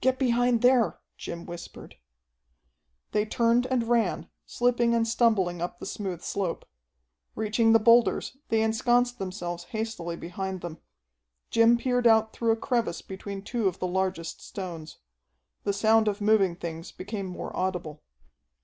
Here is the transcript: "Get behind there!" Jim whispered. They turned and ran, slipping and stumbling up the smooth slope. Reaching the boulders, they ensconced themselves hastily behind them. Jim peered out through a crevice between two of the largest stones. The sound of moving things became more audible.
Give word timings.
"Get 0.00 0.16
behind 0.16 0.62
there!" 0.62 1.00
Jim 1.16 1.44
whispered. 1.44 1.96
They 3.10 3.26
turned 3.26 3.66
and 3.66 3.88
ran, 3.88 4.30
slipping 4.44 4.94
and 4.94 5.08
stumbling 5.08 5.60
up 5.60 5.80
the 5.80 5.86
smooth 5.86 6.22
slope. 6.22 6.64
Reaching 7.34 7.72
the 7.72 7.80
boulders, 7.80 8.36
they 8.48 8.62
ensconced 8.62 9.18
themselves 9.18 9.64
hastily 9.64 10.14
behind 10.14 10.60
them. 10.60 10.78
Jim 11.50 11.78
peered 11.78 12.06
out 12.06 12.32
through 12.32 12.52
a 12.52 12.56
crevice 12.56 13.02
between 13.02 13.42
two 13.42 13.66
of 13.66 13.80
the 13.80 13.88
largest 13.88 14.40
stones. 14.40 14.98
The 15.64 15.72
sound 15.72 16.06
of 16.06 16.20
moving 16.20 16.54
things 16.54 16.92
became 16.92 17.26
more 17.26 17.50
audible. 17.56 18.04